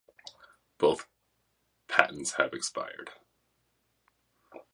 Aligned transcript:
Both 0.79 1.05
patents 1.87 2.31
have 2.39 2.53
expired. 2.53 3.11